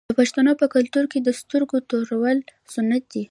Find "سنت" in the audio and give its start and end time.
2.73-3.03